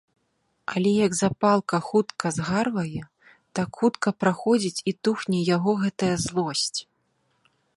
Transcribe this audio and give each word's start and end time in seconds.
Але 0.77 0.91
як 1.07 1.11
запалка 1.17 1.77
хутка 1.89 2.31
згарвае, 2.37 3.03
так 3.59 3.67
хутка 3.83 4.13
праходзіць 4.25 4.83
і 4.93 4.95
тухне 5.09 5.39
яго 5.55 5.71
гэтая 5.83 6.15
злосць. 6.25 6.75